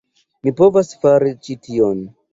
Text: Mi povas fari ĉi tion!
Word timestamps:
Mi 0.47 0.53
povas 0.61 0.89
fari 1.03 1.37
ĉi 1.49 1.59
tion! 1.69 2.01